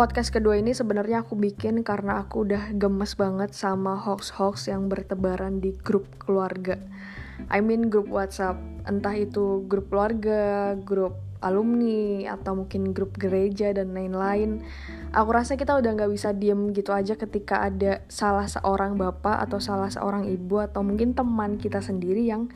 [0.00, 5.60] podcast kedua ini sebenarnya aku bikin karena aku udah gemes banget sama hoax-hoax yang bertebaran
[5.60, 6.80] di grup keluarga.
[7.52, 8.56] I mean grup WhatsApp,
[8.88, 14.64] entah itu grup keluarga, grup alumni, atau mungkin grup gereja dan lain-lain.
[15.12, 19.60] Aku rasa kita udah nggak bisa diem gitu aja ketika ada salah seorang bapak atau
[19.60, 22.48] salah seorang ibu atau mungkin teman kita sendiri yang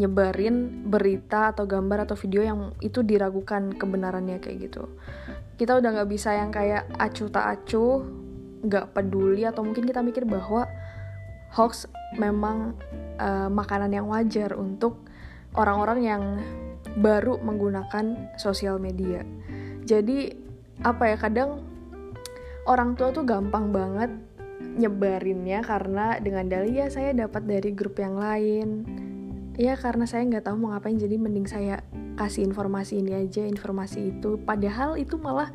[0.00, 4.88] nyebarin berita atau gambar atau video yang itu diragukan kebenarannya kayak gitu.
[5.60, 8.00] Kita udah nggak bisa yang kayak acuh tak acuh
[8.62, 10.64] nggak peduli atau mungkin kita mikir bahwa
[11.52, 11.84] hoax
[12.16, 12.72] memang
[13.20, 15.04] uh, makanan yang wajar untuk
[15.52, 16.22] orang-orang yang
[16.96, 19.20] baru menggunakan sosial media.
[19.84, 20.32] Jadi
[20.80, 21.60] apa ya kadang
[22.64, 24.10] orang tua tuh gampang banget
[24.62, 28.86] nyebarinnya karena dengan dalih ya saya dapat dari grup yang lain
[29.60, 31.84] ya karena saya nggak tahu mau ngapain jadi mending saya
[32.16, 34.40] kasih informasi ini aja informasi itu.
[34.40, 35.52] Padahal itu malah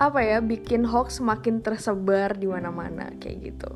[0.00, 3.70] apa ya bikin hoax semakin tersebar di mana-mana kayak gitu.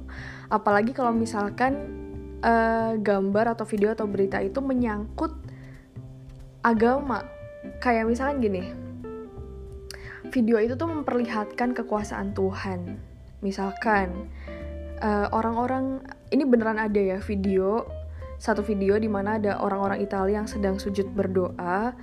[0.48, 1.92] Apalagi kalau misalkan
[2.40, 5.32] uh, gambar atau video atau berita itu menyangkut
[6.64, 7.24] agama.
[7.80, 8.84] Kayak misalkan gini
[10.34, 12.98] video itu tuh memperlihatkan kekuasaan Tuhan.
[13.38, 14.26] Misalkan
[14.98, 17.86] eh, orang-orang uh, ini beneran ada ya video
[18.38, 21.94] satu video di mana ada orang-orang Italia yang sedang sujud berdoa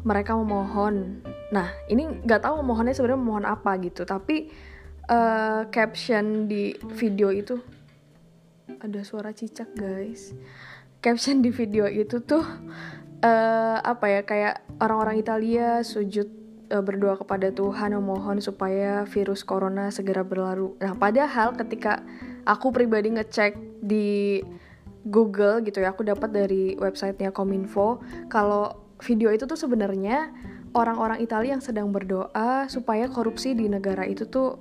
[0.00, 1.20] mereka memohon.
[1.52, 4.48] Nah ini nggak tahu memohonnya sebenarnya memohon apa gitu tapi
[5.10, 7.60] uh, caption di video itu
[8.80, 10.32] ada suara cicak guys.
[11.00, 12.44] Caption di video itu tuh
[13.24, 16.28] uh, apa ya kayak orang-orang Italia sujud
[16.72, 20.76] uh, berdoa kepada Tuhan memohon supaya virus corona segera berlalu.
[20.80, 22.00] Nah padahal ketika
[22.48, 24.40] aku pribadi ngecek di
[25.06, 28.04] Google gitu ya aku dapat dari websitenya Kominfo.
[28.28, 30.28] Kalau video itu tuh sebenarnya
[30.76, 34.60] orang-orang Italia yang sedang berdoa supaya korupsi di negara itu tuh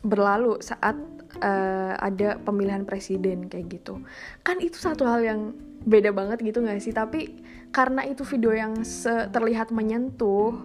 [0.00, 0.94] berlalu saat
[1.42, 4.00] uh, ada pemilihan presiden kayak gitu.
[4.46, 5.40] Kan itu satu hal yang
[5.84, 6.94] beda banget gitu gak sih?
[6.94, 7.42] Tapi
[7.74, 8.80] karena itu video yang
[9.28, 10.56] terlihat menyentuh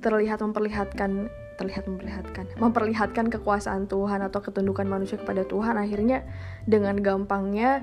[0.00, 6.20] terlihat memperlihatkan terlihat memperlihatkan memperlihatkan kekuasaan Tuhan atau ketundukan manusia kepada Tuhan akhirnya
[6.68, 7.80] dengan gampangnya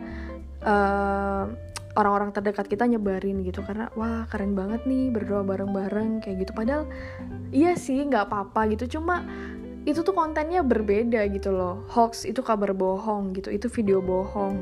[0.63, 1.46] uh,
[1.94, 3.62] orang-orang terdekat kita nyebarin gitu.
[3.62, 6.51] Karena wah keren banget nih berdoa bareng-bareng kayak gitu.
[6.56, 6.90] Padahal
[7.53, 9.00] iya sih nggak apa-apa gitu.
[9.00, 9.24] Cuma
[9.84, 11.84] itu tuh kontennya berbeda gitu loh.
[11.91, 13.51] Hoax itu kabar bohong gitu.
[13.51, 14.57] Itu video bohong.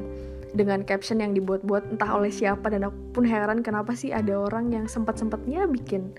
[0.52, 2.68] Dengan caption yang dibuat-buat entah oleh siapa.
[2.68, 6.12] Dan aku pun heran kenapa sih ada orang yang sempat-sempatnya bikin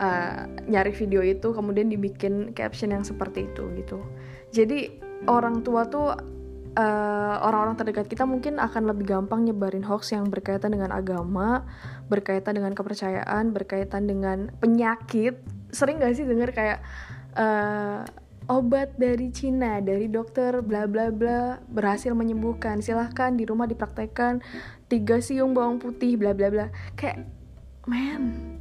[0.00, 3.98] uh, nyari video itu kemudian dibikin caption yang seperti itu gitu.
[4.50, 4.94] Jadi
[5.28, 6.16] orang tua tuh
[6.76, 11.66] eh, orang-orang terdekat kita mungkin akan lebih gampang nyebarin hoax yang berkaitan dengan agama,
[12.06, 15.38] berkaitan dengan kepercayaan, berkaitan dengan penyakit.
[15.70, 16.78] Sering gak sih denger kayak
[17.38, 18.02] uh,
[18.50, 22.82] obat dari Cina, dari dokter bla bla bla berhasil menyembuhkan.
[22.82, 24.42] Silahkan di rumah dipraktekkan
[24.90, 26.66] tiga siung bawang putih bla bla bla.
[26.98, 27.30] Kayak
[27.86, 28.58] man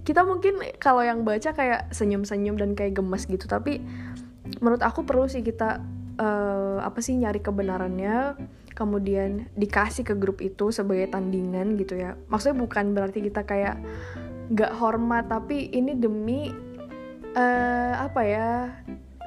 [0.00, 3.78] kita mungkin kalau yang baca kayak senyum-senyum dan kayak gemes gitu tapi
[4.58, 5.78] menurut aku perlu sih kita
[6.18, 6.59] uh,
[6.90, 8.34] apa sih nyari kebenarannya
[8.74, 12.18] kemudian dikasih ke grup itu sebagai tandingan gitu ya.
[12.26, 13.78] Maksudnya bukan berarti kita kayak
[14.50, 16.50] gak hormat tapi ini demi
[17.38, 18.50] uh, apa ya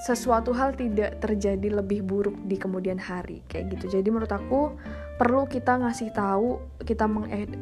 [0.04, 4.00] sesuatu hal tidak terjadi lebih buruk di kemudian hari kayak gitu.
[4.00, 4.76] Jadi menurut aku
[5.16, 7.08] perlu kita ngasih tahu kita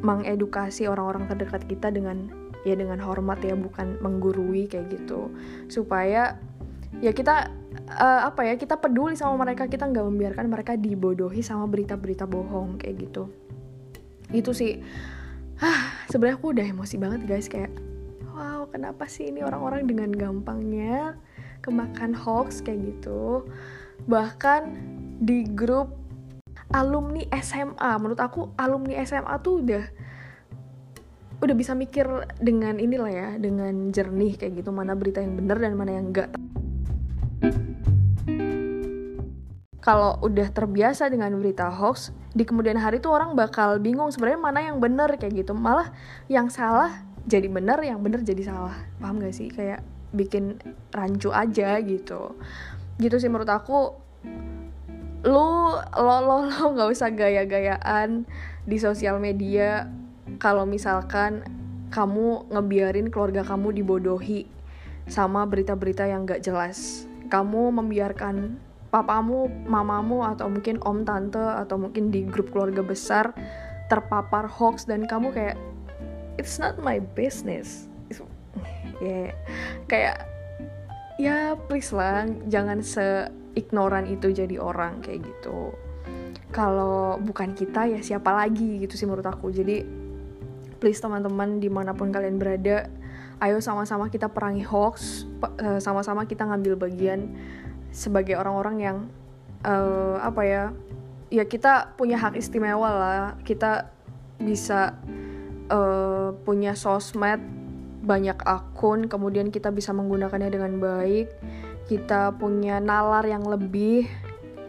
[0.02, 2.32] mengedukasi orang-orang terdekat kita dengan
[2.66, 5.30] ya dengan hormat ya bukan menggurui kayak gitu.
[5.70, 6.34] Supaya
[6.98, 7.61] ya kita
[7.96, 12.80] uh, apa ya kita peduli sama mereka kita nggak membiarkan mereka dibodohi sama berita-berita bohong
[12.80, 13.28] kayak gitu.
[14.32, 14.80] Itu sih.
[15.60, 17.70] Ah sebenarnya aku udah emosi banget guys kayak
[18.32, 21.14] wow kenapa sih ini orang-orang dengan gampangnya
[21.60, 22.64] kemakan hoax?
[22.64, 23.46] kayak gitu.
[24.08, 24.62] Bahkan
[25.22, 25.94] di grup
[26.72, 29.84] alumni SMA menurut aku alumni SMA tuh udah
[31.42, 32.06] udah bisa mikir
[32.38, 36.30] dengan inilah ya dengan jernih kayak gitu mana berita yang benar dan mana yang enggak
[39.82, 44.60] kalau udah terbiasa dengan berita hoax di kemudian hari tuh orang bakal bingung sebenarnya mana
[44.62, 45.58] yang benar kayak gitu.
[45.58, 45.90] Malah
[46.30, 48.78] yang salah jadi benar yang benar jadi salah.
[49.02, 49.50] Paham gak sih?
[49.50, 49.82] Kayak
[50.14, 50.62] bikin
[50.94, 52.38] rancu aja gitu.
[53.02, 53.98] Gitu sih menurut aku.
[55.26, 58.22] Lu lo lo lo nggak usah gaya-gayaan
[58.62, 59.90] di sosial media
[60.38, 61.42] kalau misalkan
[61.90, 64.46] kamu ngebiarin keluarga kamu dibodohi
[65.10, 67.10] sama berita-berita yang gak jelas.
[67.26, 68.62] Kamu membiarkan
[68.92, 73.32] papamu, mamamu atau mungkin om tante atau mungkin di grup keluarga besar
[73.88, 75.56] terpapar hoax dan kamu kayak
[76.36, 77.88] it's not my business.
[78.12, 78.20] ya
[79.08, 79.30] yeah.
[79.88, 80.28] kayak
[81.16, 85.72] ya please lah jangan se ignoran itu jadi orang kayak gitu
[86.52, 89.84] kalau bukan kita ya siapa lagi gitu sih menurut aku jadi
[90.80, 92.88] please teman-teman di mana pun kalian berada
[93.40, 95.24] ayo sama-sama kita perangi hoax
[95.60, 97.32] eh, sama-sama kita ngambil bagian
[97.92, 98.96] sebagai orang-orang yang
[99.62, 100.64] uh, apa ya
[101.28, 103.22] ya kita punya hak istimewa lah.
[103.44, 103.92] Kita
[104.40, 104.96] bisa
[105.70, 107.40] uh, punya sosmed
[108.02, 111.28] banyak akun kemudian kita bisa menggunakannya dengan baik.
[111.86, 114.08] Kita punya nalar yang lebih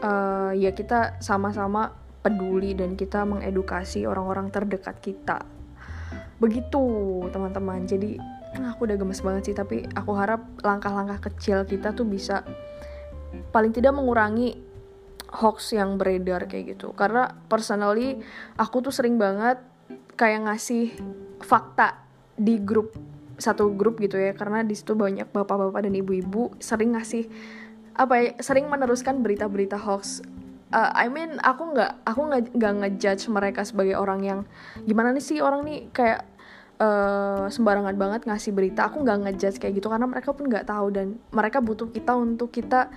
[0.04, 5.44] uh, ya kita sama-sama peduli dan kita mengedukasi orang-orang terdekat kita.
[6.40, 6.84] Begitu
[7.32, 7.84] teman-teman.
[7.88, 8.20] Jadi
[8.62, 12.46] aku udah gemes banget sih tapi aku harap langkah-langkah kecil kita tuh bisa
[13.52, 14.74] paling tidak mengurangi
[15.34, 16.94] hoax yang beredar kayak gitu.
[16.94, 18.22] Karena personally
[18.56, 19.58] aku tuh sering banget
[20.14, 20.94] kayak ngasih
[21.42, 22.06] fakta
[22.38, 22.94] di grup
[23.42, 24.38] satu grup gitu ya.
[24.38, 27.26] Karena di situ banyak bapak-bapak dan ibu-ibu sering ngasih
[27.94, 30.22] apa ya sering meneruskan berita-berita hoax.
[30.74, 32.22] Uh, I mean aku nggak aku
[32.58, 34.40] nggak ngejudge mereka sebagai orang yang
[34.90, 36.26] gimana nih sih orang nih kayak
[36.82, 38.90] uh, sembarangan banget ngasih berita.
[38.90, 42.50] Aku nggak ngejudge kayak gitu karena mereka pun nggak tahu dan mereka butuh kita untuk
[42.50, 42.90] kita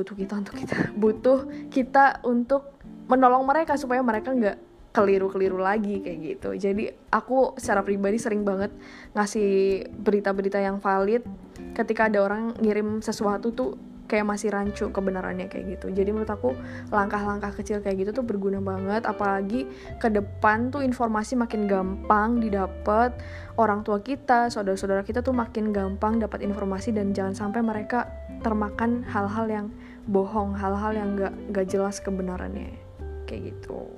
[0.00, 1.38] butuh kita untuk kita butuh
[1.68, 2.72] kita untuk
[3.04, 6.50] menolong mereka supaya mereka nggak keliru-keliru lagi kayak gitu.
[6.58, 8.74] Jadi aku secara pribadi sering banget
[9.14, 11.22] ngasih berita-berita yang valid
[11.78, 13.78] ketika ada orang ngirim sesuatu tuh
[14.10, 15.94] kayak masih rancu kebenarannya kayak gitu.
[15.94, 16.50] Jadi menurut aku
[16.90, 19.70] langkah-langkah kecil kayak gitu tuh berguna banget apalagi
[20.02, 23.14] ke depan tuh informasi makin gampang didapat
[23.54, 28.10] orang tua kita saudara-saudara kita tuh makin gampang dapat informasi dan jangan sampai mereka
[28.42, 29.66] termakan hal-hal yang
[30.08, 32.76] bohong hal-hal yang gak, gak jelas kebenarannya.
[33.28, 33.88] Kayak gitu.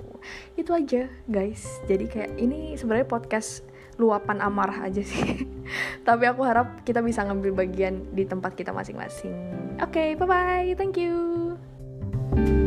[0.55, 1.83] Itu aja guys.
[1.87, 3.63] Jadi kayak ini sebenarnya podcast
[4.01, 5.45] luapan amarah aja sih.
[6.07, 9.33] Tapi aku harap kita bisa ngambil bagian di tempat kita masing-masing.
[9.81, 12.62] Oke okay, bye bye thank you